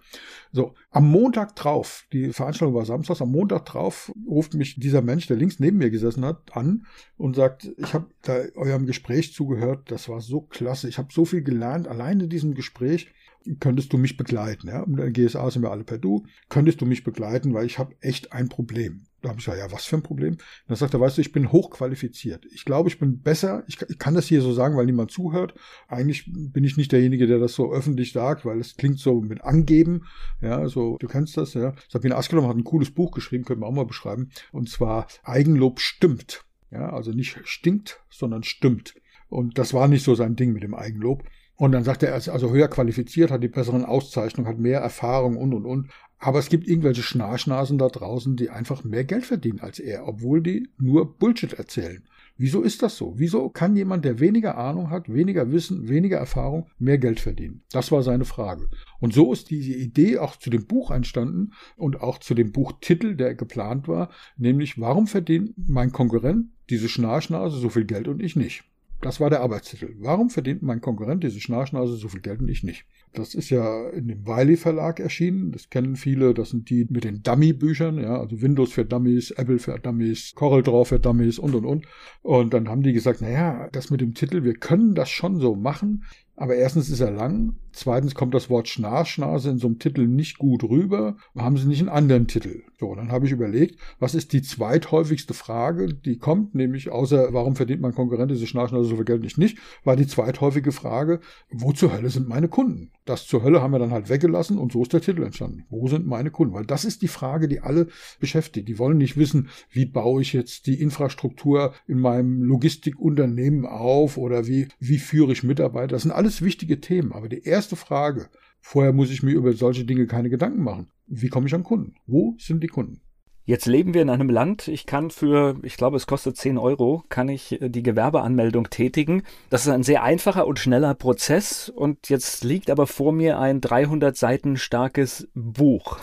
So, 0.51 0.73
am 0.89 1.09
Montag 1.09 1.55
drauf, 1.55 2.05
die 2.11 2.33
Veranstaltung 2.33 2.75
war 2.75 2.85
samstags, 2.85 3.21
am 3.21 3.31
Montag 3.31 3.65
drauf 3.65 4.11
ruft 4.27 4.55
mich 4.55 4.79
dieser 4.79 5.03
Mensch, 5.03 5.27
der 5.27 5.37
links 5.37 5.59
neben 5.59 5.77
mir 5.77 5.91
gesessen 5.91 6.25
hat, 6.25 6.55
an 6.55 6.87
und 7.17 7.35
sagt, 7.35 7.71
ich 7.77 7.93
habe 7.93 8.07
da 8.23 8.39
eurem 8.55 8.87
Gespräch 8.87 9.33
zugehört, 9.33 9.91
das 9.91 10.09
war 10.09 10.21
so 10.21 10.41
klasse, 10.41 10.89
ich 10.89 10.97
habe 10.97 11.09
so 11.13 11.25
viel 11.25 11.43
gelernt, 11.43 11.87
allein 11.87 12.19
in 12.19 12.29
diesem 12.29 12.55
Gespräch 12.55 13.11
könntest 13.59 13.93
du 13.93 13.97
mich 13.97 14.17
begleiten, 14.17 14.67
ja, 14.67 14.83
in 14.83 14.95
der 14.95 15.11
GSA 15.11 15.51
sind 15.51 15.61
wir 15.61 15.71
alle 15.71 15.83
per 15.83 15.99
Du, 15.99 16.25
könntest 16.49 16.81
du 16.81 16.85
mich 16.85 17.03
begleiten, 17.03 17.53
weil 17.53 17.65
ich 17.65 17.77
habe 17.77 17.95
echt 18.01 18.33
ein 18.33 18.49
Problem. 18.49 19.05
Da 19.21 19.29
habe 19.29 19.39
ich 19.39 19.45
gesagt, 19.45 19.59
ja, 19.59 19.71
was 19.71 19.85
für 19.85 19.97
ein 19.97 20.03
Problem? 20.03 20.33
Und 20.33 20.41
dann 20.67 20.77
sagt 20.77 20.93
er, 20.93 20.99
weißt 20.99 21.17
du, 21.17 21.21
ich 21.21 21.31
bin 21.31 21.51
hochqualifiziert. 21.51 22.45
Ich 22.53 22.65
glaube, 22.65 22.89
ich 22.89 22.99
bin 22.99 23.19
besser. 23.19 23.63
Ich, 23.67 23.81
ich, 23.87 23.99
kann 23.99 24.13
das 24.13 24.27
hier 24.27 24.41
so 24.41 24.53
sagen, 24.53 24.77
weil 24.77 24.85
niemand 24.85 25.11
zuhört. 25.11 25.53
Eigentlich 25.87 26.31
bin 26.31 26.63
ich 26.63 26.77
nicht 26.77 26.91
derjenige, 26.91 27.27
der 27.27 27.39
das 27.39 27.53
so 27.53 27.71
öffentlich 27.71 28.13
sagt, 28.13 28.45
weil 28.45 28.59
es 28.59 28.77
klingt 28.77 28.99
so 28.99 29.21
mit 29.21 29.41
Angeben. 29.41 30.05
Ja, 30.41 30.67
so, 30.67 30.97
du 30.97 31.07
kennst 31.07 31.37
das, 31.37 31.53
ja. 31.53 31.73
Sabine 31.89 32.15
Askelom 32.15 32.47
hat 32.47 32.55
ein 32.55 32.63
cooles 32.63 32.91
Buch 32.91 33.11
geschrieben, 33.11 33.45
können 33.45 33.61
wir 33.61 33.67
auch 33.67 33.73
mal 33.73 33.85
beschreiben. 33.85 34.29
Und 34.51 34.69
zwar 34.69 35.07
Eigenlob 35.23 35.79
stimmt. 35.79 36.45
Ja, 36.71 36.91
also 36.91 37.11
nicht 37.11 37.39
stinkt, 37.45 38.01
sondern 38.09 38.43
stimmt. 38.43 38.93
Und 39.27 39.57
das 39.57 39.73
war 39.73 39.87
nicht 39.87 40.03
so 40.03 40.15
sein 40.15 40.35
Ding 40.35 40.53
mit 40.53 40.63
dem 40.63 40.75
Eigenlob. 40.75 41.23
Und 41.59 41.73
dann 41.73 41.83
sagt 41.83 42.03
er, 42.03 42.11
er 42.11 42.17
ist 42.17 42.29
also 42.29 42.51
höher 42.51 42.69
qualifiziert, 42.69 43.31
hat 43.31 43.43
die 43.43 43.49
besseren 43.49 43.83
Auszeichnungen, 43.83 44.47
hat 44.49 44.59
mehr 44.59 44.79
Erfahrung 44.79 45.35
und, 45.35 45.53
und, 45.53 45.65
und. 45.65 45.89
Aber 46.17 46.39
es 46.39 46.47
gibt 46.47 46.65
irgendwelche 46.65 47.03
Schnarchnasen 47.03 47.77
da 47.77 47.89
draußen, 47.89 48.37
die 48.37 48.49
einfach 48.49 48.85
mehr 48.85 49.03
Geld 49.03 49.25
verdienen 49.25 49.59
als 49.59 49.77
er, 49.77 50.07
obwohl 50.07 50.41
die 50.41 50.69
nur 50.77 51.17
Bullshit 51.17 51.51
erzählen. 51.51 52.01
Wieso 52.37 52.61
ist 52.61 52.81
das 52.81 52.95
so? 52.95 53.15
Wieso 53.17 53.49
kann 53.49 53.75
jemand, 53.75 54.05
der 54.05 54.21
weniger 54.21 54.57
Ahnung 54.57 54.89
hat, 54.89 55.13
weniger 55.13 55.51
Wissen, 55.51 55.89
weniger 55.89 56.17
Erfahrung, 56.17 56.67
mehr 56.77 56.97
Geld 56.97 57.19
verdienen? 57.19 57.61
Das 57.73 57.91
war 57.91 58.03
seine 58.03 58.23
Frage. 58.23 58.69
Und 59.01 59.13
so 59.13 59.33
ist 59.33 59.49
diese 59.49 59.73
Idee 59.73 60.17
auch 60.17 60.37
zu 60.37 60.49
dem 60.49 60.65
Buch 60.65 60.91
entstanden 60.91 61.51
und 61.75 61.99
auch 61.99 62.19
zu 62.19 62.35
dem 62.35 62.53
Buchtitel, 62.53 63.17
der 63.17 63.35
geplant 63.35 63.89
war, 63.89 64.11
nämlich 64.37 64.79
warum 64.79 65.07
verdient 65.07 65.55
mein 65.57 65.91
Konkurrent, 65.91 66.45
diese 66.69 66.87
Schnarchnase, 66.87 67.59
so 67.59 67.67
viel 67.67 67.83
Geld 67.83 68.07
und 68.07 68.21
ich 68.21 68.37
nicht? 68.37 68.63
Das 69.01 69.19
war 69.19 69.29
der 69.29 69.41
Arbeitstitel. 69.41 69.95
Warum 69.99 70.29
verdient 70.29 70.61
mein 70.61 70.81
Konkurrent, 70.81 71.23
diese 71.23 71.39
Schnarchnase, 71.39 71.95
so 71.95 72.09
viel 72.09 72.19
Geld 72.19 72.41
und 72.41 72.49
ich 72.49 72.63
nicht? 72.63 72.85
Das 73.13 73.33
ist 73.33 73.49
ja 73.49 73.89
in 73.89 74.07
dem 74.07 74.27
Wiley 74.27 74.55
Verlag 74.55 74.99
erschienen. 74.99 75.51
Das 75.51 75.69
kennen 75.69 75.95
viele. 75.95 76.33
Das 76.33 76.51
sind 76.51 76.69
die 76.69 76.85
mit 76.89 77.03
den 77.03 77.23
Dummy-Büchern, 77.23 77.97
ja, 77.97 78.19
also 78.19 78.41
Windows 78.41 78.71
für 78.71 78.85
Dummies, 78.85 79.31
Apple 79.31 79.59
für 79.59 79.79
Dummies, 79.79 80.33
CorelDRAW 80.35 80.85
für 80.85 80.99
Dummies 80.99 81.39
und 81.39 81.55
und 81.55 81.65
und. 81.65 81.85
Und 82.21 82.53
dann 82.53 82.69
haben 82.69 82.83
die 82.83 82.93
gesagt, 82.93 83.21
naja, 83.21 83.67
das 83.71 83.89
mit 83.89 84.01
dem 84.01 84.13
Titel, 84.13 84.43
wir 84.43 84.53
können 84.53 84.93
das 84.93 85.09
schon 85.09 85.39
so 85.39 85.55
machen, 85.55 86.03
aber 86.39 86.55
erstens 86.55 86.89
ist 86.89 87.01
er 87.01 87.11
lang, 87.11 87.57
zweitens 87.73 88.15
kommt 88.15 88.33
das 88.33 88.49
Wort 88.49 88.69
Schnarchnase 88.69 89.49
in 89.49 89.57
so 89.57 89.67
einem 89.67 89.77
Titel 89.77 90.07
nicht 90.07 90.37
gut 90.37 90.63
rüber. 90.63 91.17
Haben 91.35 91.57
sie 91.57 91.67
nicht 91.67 91.81
einen 91.81 91.89
anderen 91.89 92.27
Titel? 92.27 92.63
So, 92.79 92.95
dann 92.95 93.11
habe 93.11 93.25
ich 93.25 93.33
überlegt, 93.33 93.77
was 93.99 94.15
ist 94.15 94.31
die 94.31 94.41
zweithäufigste 94.41 95.33
Frage, 95.33 95.93
die 95.93 96.17
kommt, 96.17 96.55
nämlich 96.55 96.91
außer 96.91 97.33
warum 97.33 97.57
verdient 97.57 97.81
mein 97.81 97.93
Konkurrent 97.93 98.31
diese 98.31 98.47
Schnarchnase 98.47 98.87
so 98.87 98.95
viel 98.95 99.03
Geld 99.03 99.21
nicht 99.21 99.37
nicht, 99.37 99.57
war 99.83 99.97
die 99.97 100.07
zweithäufige 100.07 100.71
Frage, 100.71 101.19
wo 101.51 101.73
zur 101.73 101.91
Hölle 101.91 102.09
sind 102.09 102.29
meine 102.29 102.47
Kunden? 102.47 102.91
Das 103.09 103.25
zur 103.25 103.41
Hölle 103.41 103.63
haben 103.63 103.71
wir 103.71 103.79
dann 103.79 103.89
halt 103.89 104.07
weggelassen 104.07 104.59
und 104.59 104.71
so 104.71 104.83
ist 104.83 104.93
der 104.93 105.01
Titel 105.01 105.23
entstanden. 105.23 105.65
Wo 105.71 105.87
sind 105.87 106.05
meine 106.05 106.29
Kunden? 106.29 106.53
Weil 106.53 106.67
das 106.67 106.85
ist 106.85 107.01
die 107.01 107.07
Frage, 107.07 107.47
die 107.47 107.59
alle 107.59 107.87
beschäftigt. 108.19 108.67
Die 108.67 108.77
wollen 108.77 108.99
nicht 108.99 109.17
wissen, 109.17 109.49
wie 109.71 109.87
baue 109.87 110.21
ich 110.21 110.31
jetzt 110.31 110.67
die 110.67 110.79
Infrastruktur 110.79 111.73
in 111.87 111.99
meinem 111.99 112.43
Logistikunternehmen 112.43 113.65
auf 113.65 114.17
oder 114.17 114.45
wie, 114.45 114.67
wie 114.79 114.99
führe 114.99 115.31
ich 115.31 115.41
Mitarbeiter. 115.41 115.87
Das 115.87 116.03
sind 116.03 116.11
alles 116.11 116.43
wichtige 116.43 116.81
Themen. 116.81 117.11
Aber 117.11 117.29
die 117.29 117.41
erste 117.41 117.75
Frage, 117.75 118.29
vorher 118.59 118.93
muss 118.93 119.09
ich 119.09 119.23
mir 119.23 119.31
über 119.31 119.53
solche 119.53 119.85
Dinge 119.85 120.05
keine 120.05 120.29
Gedanken 120.29 120.61
machen. 120.61 120.91
Wie 121.07 121.29
komme 121.29 121.47
ich 121.47 121.55
an 121.55 121.63
Kunden? 121.63 121.95
Wo 122.05 122.35
sind 122.37 122.61
die 122.61 122.67
Kunden? 122.67 123.01
Jetzt 123.49 123.65
leben 123.65 123.95
wir 123.95 124.03
in 124.03 124.11
einem 124.11 124.29
Land, 124.29 124.67
ich 124.67 124.85
kann 124.85 125.09
für, 125.09 125.55
ich 125.63 125.75
glaube, 125.75 125.97
es 125.97 126.05
kostet 126.05 126.37
10 126.37 126.59
Euro, 126.59 127.03
kann 127.09 127.29
ich 127.29 127.59
äh, 127.59 127.69
die 127.69 127.81
Gewerbeanmeldung 127.81 128.69
tätigen. 128.69 129.23
Das 129.49 129.65
ist 129.65 129.69
ein 129.69 129.81
sehr 129.81 130.03
einfacher 130.03 130.45
und 130.45 130.59
schneller 130.59 130.93
Prozess 130.93 131.67
und 131.67 132.09
jetzt 132.09 132.43
liegt 132.43 132.69
aber 132.69 132.85
vor 132.85 133.11
mir 133.11 133.39
ein 133.39 133.59
300 133.59 134.15
Seiten 134.15 134.55
starkes 134.55 135.27
Buch. 135.33 135.97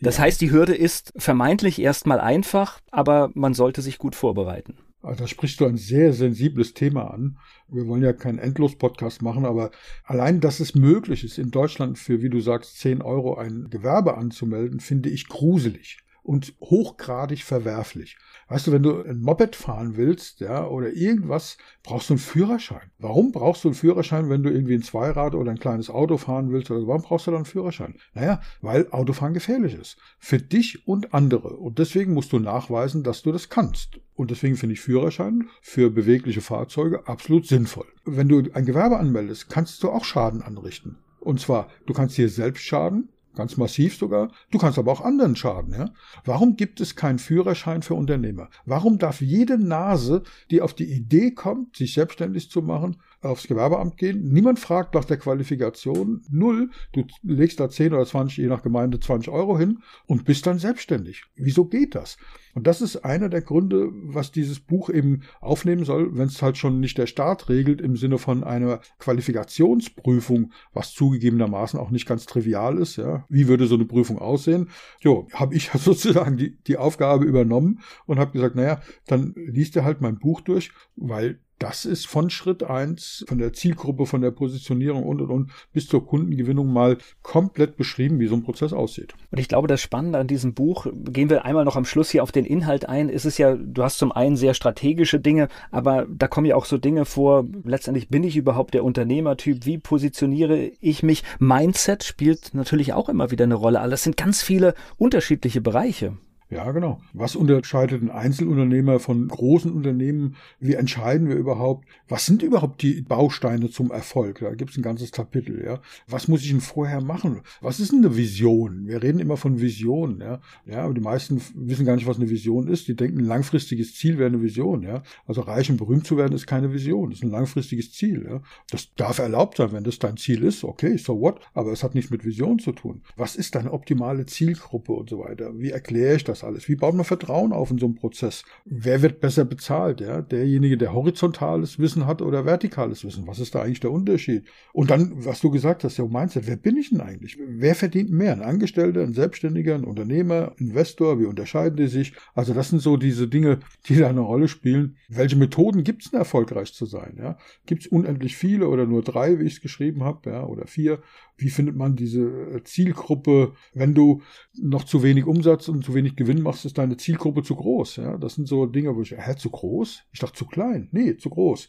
Das 0.00 0.16
ja. 0.16 0.22
heißt, 0.22 0.40
die 0.40 0.50
Hürde 0.50 0.74
ist 0.74 1.12
vermeintlich 1.18 1.82
erstmal 1.82 2.18
einfach, 2.18 2.80
aber 2.90 3.30
man 3.34 3.52
sollte 3.52 3.82
sich 3.82 3.98
gut 3.98 4.14
vorbereiten. 4.14 4.78
Also 5.02 5.24
da 5.24 5.28
sprichst 5.28 5.60
du 5.60 5.66
ein 5.66 5.76
sehr 5.76 6.14
sensibles 6.14 6.72
Thema 6.72 7.10
an. 7.12 7.36
Wir 7.68 7.86
wollen 7.86 8.02
ja 8.02 8.14
keinen 8.14 8.38
Endlos-Podcast 8.38 9.20
machen, 9.20 9.44
aber 9.44 9.70
allein, 10.04 10.40
dass 10.40 10.60
es 10.60 10.74
möglich 10.74 11.24
ist, 11.24 11.36
in 11.36 11.50
Deutschland 11.50 11.98
für, 11.98 12.22
wie 12.22 12.30
du 12.30 12.40
sagst, 12.40 12.78
10 12.78 13.02
Euro 13.02 13.34
ein 13.34 13.68
Gewerbe 13.68 14.16
anzumelden, 14.16 14.80
finde 14.80 15.10
ich 15.10 15.28
gruselig. 15.28 15.98
Und 16.26 16.54
hochgradig 16.60 17.44
verwerflich. 17.44 18.18
Weißt 18.48 18.66
du, 18.66 18.72
wenn 18.72 18.82
du 18.82 19.02
ein 19.02 19.20
Moped 19.20 19.54
fahren 19.54 19.96
willst, 19.96 20.40
ja, 20.40 20.66
oder 20.66 20.92
irgendwas, 20.92 21.56
brauchst 21.84 22.10
du 22.10 22.14
einen 22.14 22.18
Führerschein. 22.18 22.90
Warum 22.98 23.30
brauchst 23.30 23.62
du 23.62 23.68
einen 23.68 23.76
Führerschein, 23.76 24.28
wenn 24.28 24.42
du 24.42 24.50
irgendwie 24.50 24.74
ein 24.74 24.82
Zweirad 24.82 25.36
oder 25.36 25.52
ein 25.52 25.60
kleines 25.60 25.88
Auto 25.88 26.16
fahren 26.16 26.50
willst? 26.50 26.70
Oder 26.72 26.84
warum 26.88 27.02
brauchst 27.02 27.28
du 27.28 27.30
dann 27.30 27.38
einen 27.38 27.44
Führerschein? 27.44 27.94
Naja, 28.14 28.40
weil 28.60 28.90
Autofahren 28.90 29.34
gefährlich 29.34 29.74
ist. 29.74 29.98
Für 30.18 30.38
dich 30.38 30.86
und 30.88 31.14
andere. 31.14 31.56
Und 31.56 31.78
deswegen 31.78 32.12
musst 32.12 32.32
du 32.32 32.40
nachweisen, 32.40 33.04
dass 33.04 33.22
du 33.22 33.30
das 33.30 33.48
kannst. 33.48 34.00
Und 34.14 34.32
deswegen 34.32 34.56
finde 34.56 34.72
ich 34.72 34.80
Führerschein 34.80 35.48
für 35.62 35.90
bewegliche 35.90 36.40
Fahrzeuge 36.40 37.06
absolut 37.06 37.46
sinnvoll. 37.46 37.86
Wenn 38.04 38.28
du 38.28 38.42
ein 38.52 38.66
Gewerbe 38.66 38.98
anmeldest, 38.98 39.48
kannst 39.48 39.80
du 39.84 39.90
auch 39.90 40.04
Schaden 40.04 40.42
anrichten. 40.42 40.98
Und 41.20 41.40
zwar, 41.40 41.68
du 41.86 41.92
kannst 41.92 42.18
dir 42.18 42.28
selbst 42.28 42.62
schaden, 42.64 43.10
ganz 43.36 43.56
massiv 43.56 43.96
sogar. 43.96 44.32
Du 44.50 44.58
kannst 44.58 44.78
aber 44.78 44.90
auch 44.90 45.02
anderen 45.02 45.36
schaden. 45.36 45.72
Ja? 45.72 45.90
Warum 46.24 46.56
gibt 46.56 46.80
es 46.80 46.96
keinen 46.96 47.20
Führerschein 47.20 47.82
für 47.82 47.94
Unternehmer? 47.94 48.48
Warum 48.64 48.98
darf 48.98 49.20
jede 49.20 49.58
Nase, 49.58 50.22
die 50.50 50.62
auf 50.62 50.74
die 50.74 50.90
Idee 50.90 51.30
kommt, 51.30 51.76
sich 51.76 51.94
selbstständig 51.94 52.50
zu 52.50 52.62
machen, 52.62 52.96
aufs 53.20 53.46
Gewerbeamt 53.46 53.96
gehen? 53.96 54.32
Niemand 54.32 54.58
fragt 54.58 54.94
nach 54.94 55.04
der 55.04 55.16
Qualifikation. 55.16 56.22
Null. 56.30 56.70
Du 56.92 57.04
legst 57.22 57.60
da 57.60 57.68
10 57.68 57.92
oder 57.92 58.06
20, 58.06 58.38
je 58.38 58.46
nach 58.46 58.62
Gemeinde, 58.62 59.00
20 59.00 59.32
Euro 59.32 59.58
hin 59.58 59.80
und 60.06 60.24
bist 60.24 60.46
dann 60.46 60.58
selbstständig. 60.58 61.24
Wieso 61.36 61.66
geht 61.66 61.94
das? 61.94 62.16
Und 62.56 62.66
das 62.66 62.80
ist 62.80 63.04
einer 63.04 63.28
der 63.28 63.42
Gründe, 63.42 63.90
was 63.92 64.32
dieses 64.32 64.60
Buch 64.60 64.88
eben 64.88 65.20
aufnehmen 65.42 65.84
soll, 65.84 66.16
wenn 66.16 66.28
es 66.28 66.40
halt 66.40 66.56
schon 66.56 66.80
nicht 66.80 66.96
der 66.96 67.06
Staat 67.06 67.50
regelt 67.50 67.82
im 67.82 67.96
Sinne 67.96 68.16
von 68.16 68.44
einer 68.44 68.80
Qualifikationsprüfung, 68.98 70.52
was 70.72 70.94
zugegebenermaßen 70.94 71.78
auch 71.78 71.90
nicht 71.90 72.06
ganz 72.06 72.24
trivial 72.24 72.78
ist. 72.78 72.96
Ja, 72.96 73.26
wie 73.28 73.46
würde 73.46 73.66
so 73.66 73.74
eine 73.74 73.84
Prüfung 73.84 74.18
aussehen? 74.18 74.70
Jo, 75.00 75.28
habe 75.34 75.54
ich 75.54 75.70
sozusagen 75.74 76.38
die, 76.38 76.56
die 76.66 76.78
Aufgabe 76.78 77.26
übernommen 77.26 77.80
und 78.06 78.18
habe 78.18 78.32
gesagt, 78.32 78.56
naja, 78.56 78.80
dann 79.06 79.34
liest 79.36 79.76
er 79.76 79.84
halt 79.84 80.00
mein 80.00 80.18
Buch 80.18 80.40
durch, 80.40 80.72
weil 80.96 81.40
das 81.58 81.84
ist 81.84 82.06
von 82.06 82.28
Schritt 82.30 82.62
eins, 82.62 83.24
von 83.28 83.38
der 83.38 83.52
Zielgruppe, 83.52 84.06
von 84.06 84.20
der 84.20 84.30
Positionierung 84.30 85.04
und 85.04 85.22
und 85.22 85.30
und 85.30 85.50
bis 85.72 85.88
zur 85.88 86.06
Kundengewinnung 86.06 86.72
mal 86.72 86.98
komplett 87.22 87.76
beschrieben, 87.76 88.20
wie 88.20 88.26
so 88.26 88.34
ein 88.34 88.42
Prozess 88.42 88.72
aussieht. 88.72 89.14
Und 89.30 89.38
ich 89.38 89.48
glaube, 89.48 89.68
das 89.68 89.80
Spannende 89.80 90.18
an 90.18 90.26
diesem 90.26 90.54
Buch, 90.54 90.86
gehen 90.92 91.30
wir 91.30 91.44
einmal 91.44 91.64
noch 91.64 91.76
am 91.76 91.84
Schluss 91.84 92.10
hier 92.10 92.22
auf 92.22 92.32
den 92.32 92.44
Inhalt 92.44 92.88
ein, 92.88 93.08
ist 93.08 93.24
es 93.24 93.38
ja, 93.38 93.56
du 93.56 93.82
hast 93.82 93.98
zum 93.98 94.12
einen 94.12 94.36
sehr 94.36 94.54
strategische 94.54 95.18
Dinge, 95.18 95.48
aber 95.70 96.06
da 96.08 96.28
kommen 96.28 96.46
ja 96.46 96.56
auch 96.56 96.66
so 96.66 96.78
Dinge 96.78 97.04
vor, 97.04 97.46
letztendlich 97.64 98.08
bin 98.08 98.24
ich 98.24 98.36
überhaupt 98.36 98.74
der 98.74 98.84
Unternehmertyp, 98.84 99.64
wie 99.64 99.78
positioniere 99.78 100.72
ich 100.80 101.02
mich? 101.02 101.22
Mindset 101.38 102.04
spielt 102.04 102.54
natürlich 102.54 102.92
auch 102.92 103.08
immer 103.08 103.30
wieder 103.30 103.44
eine 103.44 103.54
Rolle. 103.54 103.80
Alles 103.80 104.02
sind 104.02 104.16
ganz 104.16 104.42
viele 104.42 104.74
unterschiedliche 104.98 105.60
Bereiche. 105.60 106.16
Ja, 106.48 106.70
genau. 106.70 107.00
Was 107.12 107.34
unterscheidet 107.34 108.02
ein 108.02 108.10
Einzelunternehmer 108.10 109.00
von 109.00 109.26
großen 109.26 109.72
Unternehmen? 109.72 110.36
Wie 110.60 110.74
entscheiden 110.74 111.28
wir 111.28 111.34
überhaupt? 111.34 111.88
Was 112.08 112.24
sind 112.24 112.40
überhaupt 112.40 112.82
die 112.82 113.02
Bausteine 113.02 113.68
zum 113.68 113.90
Erfolg? 113.90 114.38
Da 114.38 114.54
gibt 114.54 114.70
es 114.70 114.76
ein 114.76 114.82
ganzes 114.82 115.10
Kapitel, 115.10 115.64
ja. 115.64 115.80
Was 116.06 116.28
muss 116.28 116.42
ich 116.42 116.50
denn 116.50 116.60
vorher 116.60 117.00
machen? 117.00 117.40
Was 117.60 117.80
ist 117.80 117.92
eine 117.92 118.16
Vision? 118.16 118.86
Wir 118.86 119.02
reden 119.02 119.18
immer 119.18 119.36
von 119.36 119.60
Vision, 119.60 120.20
ja. 120.20 120.40
Ja, 120.66 120.84
aber 120.84 120.94
die 120.94 121.00
meisten 121.00 121.42
wissen 121.56 121.84
gar 121.84 121.96
nicht, 121.96 122.06
was 122.06 122.18
eine 122.18 122.30
Vision 122.30 122.68
ist. 122.68 122.86
Die 122.86 122.94
denken, 122.94 123.18
ein 123.18 123.26
langfristiges 123.26 123.96
Ziel 123.96 124.18
wäre 124.18 124.28
eine 124.28 124.40
Vision, 124.40 124.82
ja. 124.82 125.02
Also 125.26 125.40
reich 125.40 125.68
und 125.68 125.78
berühmt 125.78 126.06
zu 126.06 126.16
werden 126.16 126.32
ist 126.32 126.46
keine 126.46 126.72
Vision. 126.72 127.10
Das 127.10 127.18
ist 127.18 127.24
ein 127.24 127.30
langfristiges 127.30 127.90
Ziel, 127.90 128.24
ja. 128.24 128.40
Das 128.70 128.94
darf 128.94 129.18
erlaubt 129.18 129.56
sein, 129.56 129.72
wenn 129.72 129.82
das 129.82 129.98
dein 129.98 130.16
Ziel 130.16 130.44
ist. 130.44 130.62
Okay, 130.62 130.96
so 130.96 131.20
what? 131.20 131.40
Aber 131.54 131.72
es 131.72 131.82
hat 131.82 131.96
nichts 131.96 132.12
mit 132.12 132.24
Vision 132.24 132.60
zu 132.60 132.70
tun. 132.70 133.02
Was 133.16 133.34
ist 133.34 133.56
deine 133.56 133.72
optimale 133.72 134.26
Zielgruppe 134.26 134.92
und 134.92 135.10
so 135.10 135.18
weiter? 135.18 135.58
Wie 135.58 135.70
erkläre 135.70 136.14
ich 136.14 136.22
das? 136.22 136.35
Das 136.36 136.44
alles? 136.44 136.68
Wie 136.68 136.76
baut 136.76 136.94
man 136.94 137.04
Vertrauen 137.04 137.52
auf 137.52 137.70
in 137.70 137.78
so 137.78 137.86
einem 137.86 137.94
Prozess? 137.94 138.44
Wer 138.64 139.02
wird 139.02 139.20
besser 139.20 139.44
bezahlt? 139.44 140.00
Ja? 140.00 140.22
Derjenige, 140.22 140.76
der 140.76 140.92
horizontales 140.92 141.78
Wissen 141.78 142.06
hat 142.06 142.22
oder 142.22 142.44
vertikales 142.44 143.04
Wissen? 143.04 143.26
Was 143.26 143.38
ist 143.38 143.54
da 143.54 143.62
eigentlich 143.62 143.80
der 143.80 143.92
Unterschied? 143.92 144.44
Und 144.72 144.90
dann, 144.90 145.24
was 145.24 145.40
du 145.40 145.50
gesagt 145.50 145.84
hast, 145.84 145.98
der 145.98 146.06
Mindset, 146.06 146.46
wer 146.46 146.56
bin 146.56 146.76
ich 146.76 146.90
denn 146.90 147.00
eigentlich? 147.00 147.38
Wer 147.46 147.74
verdient 147.74 148.10
mehr? 148.10 148.32
Ein 148.32 148.42
Angestellter, 148.42 149.02
ein 149.02 149.14
Selbstständiger, 149.14 149.74
ein 149.74 149.84
Unternehmer, 149.84 150.52
Investor? 150.58 151.18
Wie 151.18 151.24
unterscheiden 151.24 151.76
die 151.76 151.88
sich? 151.88 152.12
Also 152.34 152.54
das 152.54 152.70
sind 152.70 152.80
so 152.80 152.96
diese 152.96 153.28
Dinge, 153.28 153.60
die 153.86 153.96
da 153.96 154.08
eine 154.08 154.20
Rolle 154.20 154.48
spielen. 154.48 154.96
Welche 155.08 155.36
Methoden 155.36 155.84
gibt 155.84 156.04
es 156.04 156.10
denn 156.10 156.18
erfolgreich 156.18 156.72
zu 156.72 156.86
sein? 156.86 157.16
Ja? 157.18 157.38
Gibt 157.66 157.82
es 157.82 157.88
unendlich 157.88 158.36
viele 158.36 158.68
oder 158.68 158.86
nur 158.86 159.02
drei, 159.02 159.38
wie 159.38 159.44
ich 159.44 159.54
es 159.54 159.60
geschrieben 159.60 160.04
habe, 160.04 160.30
ja? 160.30 160.44
oder 160.44 160.66
vier? 160.66 161.00
Wie 161.36 161.50
findet 161.50 161.76
man 161.76 161.96
diese 161.96 162.22
äh, 162.22 162.62
Zielgruppe? 162.64 163.52
Wenn 163.74 163.94
du 163.94 164.22
noch 164.54 164.84
zu 164.84 165.02
wenig 165.02 165.26
Umsatz 165.26 165.68
und 165.68 165.84
zu 165.84 165.94
wenig 165.94 166.16
Gewinn 166.16 166.42
machst, 166.42 166.64
ist 166.64 166.78
deine 166.78 166.96
Zielgruppe 166.96 167.42
zu 167.42 167.56
groß. 167.56 167.96
Ja, 167.96 168.16
das 168.16 168.34
sind 168.34 168.48
so 168.48 168.66
Dinge, 168.66 168.96
wo 168.96 169.02
ich, 169.02 169.12
hä, 169.12 169.36
zu 169.36 169.50
groß? 169.50 170.04
Ich 170.12 170.20
dachte 170.20 170.38
zu 170.38 170.46
klein. 170.46 170.88
Nee, 170.92 171.16
zu 171.16 171.30
groß. 171.30 171.68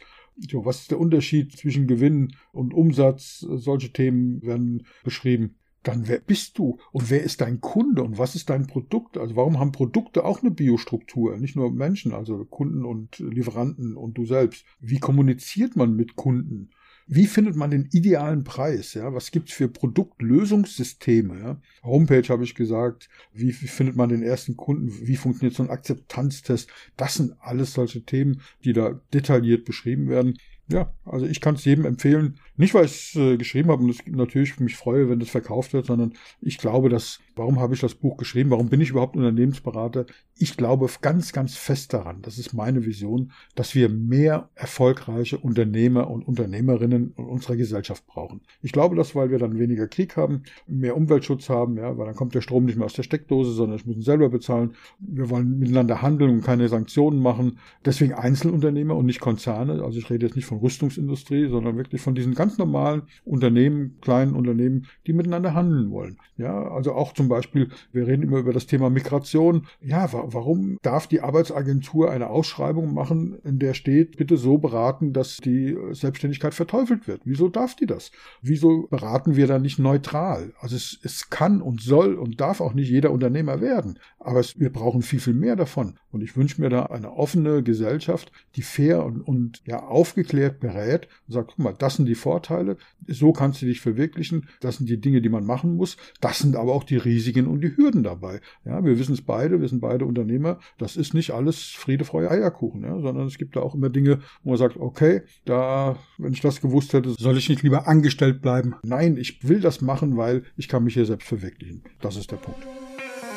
So, 0.50 0.66
was 0.66 0.82
ist 0.82 0.92
der 0.92 1.00
Unterschied 1.00 1.58
zwischen 1.58 1.88
Gewinn 1.88 2.34
und 2.52 2.74
Umsatz? 2.74 3.40
Solche 3.40 3.92
Themen 3.92 4.42
werden 4.44 4.86
beschrieben. 5.04 5.56
Dann 5.84 6.08
wer 6.08 6.20
bist 6.20 6.58
du 6.58 6.80
und 6.92 7.10
wer 7.10 7.24
ist 7.24 7.42
dein 7.42 7.62
Kunde 7.62 8.04
und 8.04 8.18
was 8.18 8.36
ist 8.36 8.50
dein 8.50 8.68
Produkt? 8.68 9.18
Also 9.18 9.36
warum 9.36 9.58
haben 9.58 9.72
Produkte 9.72 10.26
auch 10.26 10.42
eine 10.42 10.52
Biostruktur? 10.52 11.38
Nicht 11.38 11.56
nur 11.56 11.72
Menschen, 11.72 12.14
also 12.14 12.44
Kunden 12.46 12.84
und 12.84 13.20
Lieferanten 13.20 13.96
und 13.96 14.18
du 14.18 14.26
selbst. 14.26 14.66
Wie 14.80 15.00
kommuniziert 15.00 15.76
man 15.76 15.96
mit 15.96 16.16
Kunden? 16.16 16.72
Wie 17.08 17.26
findet 17.26 17.56
man 17.56 17.72
den 17.72 17.88
idealen 17.92 18.44
Preis? 18.44 18.94
Ja? 18.94 19.14
Was 19.14 19.32
gibt's 19.32 19.54
für 19.54 19.70
Produktlösungssysteme? 19.70 21.40
Ja? 21.40 21.62
Homepage 21.84 22.28
habe 22.28 22.44
ich 22.44 22.54
gesagt. 22.54 23.10
Wie, 23.34 23.50
wie 23.62 23.68
findet 23.68 23.96
man 23.96 24.10
den 24.10 24.24
ersten 24.24 24.58
Kunden? 24.58 24.92
Wie 25.08 25.16
funktioniert 25.16 25.56
so 25.56 25.64
ein 25.64 25.70
Akzeptanztest? 25.70 26.70
Das 26.98 27.16
sind 27.16 27.34
alles 27.40 27.74
solche 27.74 28.04
Themen, 28.04 28.42
die 28.66 28.74
da 28.74 29.00
detailliert 29.14 29.64
beschrieben 29.64 30.10
werden. 30.10 30.38
Ja, 30.70 30.94
also 31.06 31.26
ich 31.26 31.40
kann 31.40 31.56
es 31.56 31.64
jedem 31.64 31.86
empfehlen. 31.86 32.40
Nicht, 32.58 32.74
weil 32.74 32.86
ich 32.86 32.92
es 32.92 33.16
äh, 33.16 33.38
geschrieben 33.38 33.72
habe 33.72 33.84
und 33.84 33.90
es 33.90 34.00
natürlich 34.06 34.60
mich 34.60 34.76
freue, 34.76 35.10
wenn 35.10 35.20
das 35.20 35.30
verkauft 35.30 35.72
wird, 35.72 35.86
sondern 35.86 36.14
ich 36.42 36.58
glaube, 36.58 36.90
dass, 36.90 37.20
warum 37.38 37.60
habe 37.60 37.74
ich 37.74 37.82
das 37.82 37.96
Buch 37.96 38.18
geschrieben? 38.18 38.50
Warum 38.50 38.70
bin 38.70 38.82
ich 38.82 38.90
überhaupt 38.90 39.16
Unternehmensberater? 39.16 40.06
Ich 40.38 40.58
glaube 40.58 40.88
ganz, 41.02 41.34
ganz 41.34 41.56
fest 41.56 41.94
daran, 41.94 42.22
das 42.22 42.38
ist 42.38 42.54
meine 42.54 42.86
Vision, 42.86 43.32
dass 43.56 43.76
wir 43.76 43.90
mehr 43.90 44.50
erfolgreiche 44.56 45.38
Unternehmer 45.38 46.10
und 46.10 46.28
Unternehmerinnen 46.28 47.14
in 47.18 47.26
unserer 47.26 47.56
Gesellschaft 47.56 48.06
brauchen. 48.08 48.42
Ich 48.62 48.72
glaube 48.72 48.96
das, 48.96 49.16
weil 49.16 49.32
wir 49.32 49.40
dann 49.40 49.58
weniger 49.58 49.88
Krieg 49.88 50.18
haben, 50.18 50.44
mehr 50.68 50.96
Umweltschutz 50.96 51.50
haben, 51.50 51.78
ja, 51.78 51.98
weil 51.98 52.06
dann 52.06 52.16
kommt 52.16 52.36
der 52.36 52.42
Strom 52.42 52.66
nicht 52.66 52.78
mehr 52.78 52.86
aus 52.86 52.94
der 52.94 53.04
Steckdose, 53.04 53.52
sondern 53.52 53.78
ich 53.78 53.86
muss 53.86 53.96
ihn 53.96 54.02
selber 54.02 54.30
bezahlen. 54.30 54.76
Wir 55.00 55.30
wollen 55.30 55.60
miteinander 55.60 56.02
handeln 56.02 56.32
und 56.32 56.42
keine 56.42 56.68
Sanktionen 56.70 57.22
machen. 57.22 57.60
Deswegen 57.86 58.14
Einzelunternehmer 58.14 58.96
und 58.96 59.06
nicht 59.06 59.20
Konzerne. 59.20 59.84
Also 59.84 60.00
ich 60.00 60.10
rede 60.10 60.26
jetzt 60.26 60.36
nicht 60.36 60.46
von 60.46 60.60
Rüstungsindustrie, 60.60 61.50
sondern 61.50 61.78
wirklich 61.78 62.02
von 62.02 62.16
diesen 62.16 62.34
ganz 62.34 62.58
normalen 62.58 63.04
Unternehmen, 63.26 63.98
kleinen 64.02 64.36
Unternehmen, 64.36 64.88
die 65.06 65.14
miteinander 65.14 65.54
handeln 65.54 65.92
wollen. 65.92 66.18
Ja, 66.38 66.70
also 66.70 66.94
auch 66.94 67.14
zum 67.28 67.36
Beispiel, 67.36 67.70
wir 67.92 68.08
reden 68.08 68.24
immer 68.24 68.38
über 68.38 68.54
das 68.54 68.68
Thema 68.68 68.90
Migration. 68.90 69.68
Ja, 69.82 70.14
wa 70.14 70.24
warum 70.28 70.78
darf 70.82 71.08
die 71.08 71.20
Arbeitsagentur 71.20 72.10
eine 72.10 72.30
Ausschreibung 72.30 72.94
machen, 72.94 73.38
in 73.44 73.60
der 73.60 73.74
steht, 73.74 74.16
bitte 74.16 74.38
so 74.38 74.58
beraten, 74.58 75.12
dass 75.12 75.38
die 75.38 75.78
Selbstständigkeit 75.92 76.54
verteufelt 76.54 77.06
wird? 77.06 77.22
Wieso 77.26 77.50
darf 77.50 77.76
die 77.76 77.86
das? 77.86 78.12
Wieso 78.42 78.88
beraten 78.90 79.36
wir 79.36 79.46
da 79.46 79.60
nicht 79.60 79.78
neutral? 79.78 80.54
Also 80.62 80.78
es, 80.78 80.98
es 81.04 81.30
kann 81.30 81.62
und 81.62 81.82
soll 81.82 82.16
und 82.16 82.40
darf 82.40 82.62
auch 82.62 82.74
nicht 82.74 82.90
jeder 82.90 83.12
Unternehmer 83.12 83.60
werden. 83.60 84.00
Aber 84.20 84.40
es, 84.40 84.58
wir 84.58 84.72
brauchen 84.72 85.02
viel, 85.02 85.20
viel 85.20 85.34
mehr 85.34 85.58
davon. 85.58 86.00
Und 86.18 86.24
ich 86.24 86.36
wünsche 86.36 86.60
mir 86.60 86.70
da 86.70 86.88
eine 86.88 87.12
offene 87.12 87.62
Gesellschaft, 87.62 88.32
die 88.56 88.64
fair 88.64 89.06
und, 89.06 89.22
und 89.22 89.62
ja 89.68 89.84
aufgeklärt 89.84 90.60
berät 90.60 91.08
und 91.28 91.36
sagt, 91.36 91.50
guck 91.50 91.60
mal, 91.60 91.76
das 91.78 91.98
sind 91.98 92.08
die 92.08 92.16
Vorteile, 92.16 92.78
so 93.06 93.34
kannst 93.34 93.62
du 93.62 93.68
dich 93.68 93.82
verwirklichen, 93.82 94.50
das 94.60 94.78
sind 94.78 94.90
die 94.90 95.00
Dinge, 95.00 95.22
die 95.22 95.30
man 95.30 95.46
machen 95.46 95.76
muss, 95.76 95.96
das 96.20 96.40
sind 96.40 96.56
aber 96.56 96.74
auch 96.74 96.86
die 96.86 96.98
Risiken 96.98 97.46
und 97.46 97.62
die 97.62 97.78
Hürden 97.78 98.02
dabei. 98.02 98.42
Ja, 98.66 98.84
wir 98.84 98.98
wissen 98.98 99.14
es 99.14 99.22
beide, 99.22 99.62
wir 99.62 99.68
sind 99.68 99.80
beide 99.80 100.06
Unternehmer, 100.06 100.58
das 100.80 100.98
ist 100.98 101.14
nicht 101.14 101.30
alles 101.30 101.62
Friede, 101.66 102.04
Freude, 102.04 102.32
Eierkuchen, 102.32 102.82
ja, 102.82 103.00
sondern 103.00 103.28
es 103.28 103.38
gibt 103.38 103.56
da 103.56 103.60
auch 103.60 103.76
immer 103.76 103.90
Dinge, 103.90 104.22
wo 104.42 104.50
man 104.50 104.58
sagt, 104.58 104.78
okay, 104.78 105.22
da, 105.46 105.98
wenn 106.18 106.34
ich 106.34 106.42
das 106.42 106.62
gewusst 106.62 106.94
hätte, 106.94 107.12
soll 107.12 107.38
ich 107.38 107.48
nicht 107.48 107.62
lieber 107.62 107.88
angestellt 107.88 108.42
bleiben. 108.42 108.74
Nein, 108.82 109.18
ich 109.18 109.48
will 109.48 109.60
das 109.60 109.82
machen, 109.82 110.18
weil 110.18 110.46
ich 110.56 110.68
kann 110.68 110.84
mich 110.84 110.96
hier 110.96 111.06
selbst 111.06 111.28
verwirklichen. 111.28 111.84
Das 112.02 112.16
ist 112.16 112.32
der 112.32 112.38
Punkt. 112.38 112.66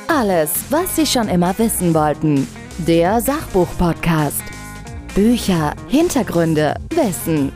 Alles, 0.09 0.65
was 0.71 0.97
Sie 0.97 1.07
schon 1.07 1.29
immer 1.29 1.57
wissen 1.59 1.95
wollten. 1.95 2.47
Der 2.87 3.21
Sachbuch-Podcast. 3.21 4.43
Bücher, 5.15 5.75
Hintergründe, 5.89 6.75
Wissen 6.95 7.53